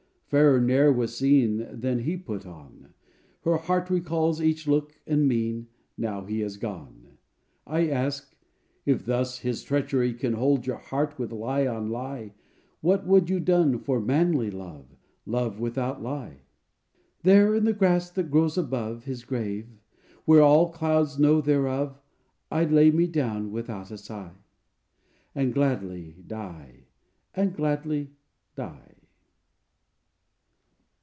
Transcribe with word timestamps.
fairer 0.33 0.61
ne'er 0.61 0.89
was 0.93 1.13
seen 1.17 1.67
Than 1.69 1.99
he 2.03 2.15
put 2.15 2.45
on: 2.45 2.93
Her 3.41 3.57
heart 3.57 3.89
recalls 3.89 4.41
each 4.41 4.65
look 4.65 4.95
and 5.05 5.27
mien 5.27 5.67
Now 5.97 6.23
he 6.23 6.41
is 6.41 6.55
gone. 6.55 7.17
I 7.67 7.89
ask: 7.89 8.33
"If 8.85 9.03
thus 9.03 9.39
his 9.39 9.61
treachery 9.65 10.13
Can 10.13 10.31
hold 10.35 10.65
your 10.65 10.77
heart 10.77 11.19
with 11.19 11.33
lie 11.33 11.67
on 11.67 11.89
lie, 11.89 12.33
What 12.79 13.03
had 13.05 13.29
you 13.29 13.41
done 13.41 13.77
for 13.77 13.99
manly 13.99 14.49
love, 14.49 14.95
Love 15.25 15.59
without 15.59 16.01
lie?" 16.01 16.43
"There 17.23 17.53
in 17.53 17.65
the 17.65 17.73
grass 17.73 18.09
that 18.11 18.31
grows 18.31 18.57
above 18.57 19.03
His 19.03 19.25
grave, 19.25 19.67
where 20.23 20.41
all 20.41 20.69
could 20.71 21.09
know 21.19 21.41
thereof, 21.41 21.99
I'd 22.49 22.71
lay 22.71 22.89
me 22.89 23.05
down 23.05 23.51
without 23.51 23.91
a 23.91 23.97
sigh, 23.97 24.35
And 25.35 25.53
gladly 25.53 26.23
die, 26.25 26.85
and 27.35 27.53
gladly 27.53 28.11
die." 28.55 28.87